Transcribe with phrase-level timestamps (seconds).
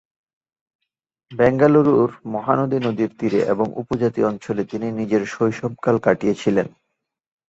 [1.31, 6.67] বেঙ্গালুরুর মহানদী নদীর তীরে এবং উপজাতি অঞ্চলে তিনি নিজের শৈশবকাল কাটিয়েছিলেন।